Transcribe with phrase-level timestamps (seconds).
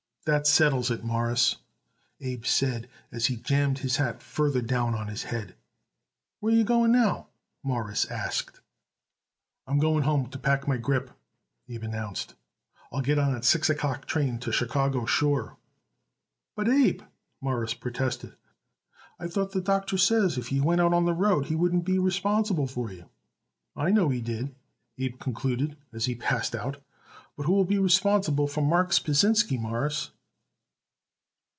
[0.25, 1.55] "That settles it, Mawruss,"
[2.19, 5.55] Abe said as he jammed his hat farther down on his head.
[6.39, 7.29] "Where are you going now?"
[7.63, 8.61] Morris asked.
[9.65, 11.09] "I'm going home to pack my grip,"
[11.67, 12.37] Abe announced, "and
[12.91, 15.57] I'll get that six o'clock train to Chicago, sure."
[16.55, 17.01] "But, Abe,"
[17.41, 18.35] Morris protested,
[19.19, 21.97] "I thought the doctor says if you went out on the road he wouldn't be
[21.97, 23.09] responsible for you."
[23.75, 24.53] "I know he did,"
[24.99, 26.79] Abe concluded as he passed out,
[27.37, 30.11] "but who will be responsible for Marks Pasinsky, Mawruss?"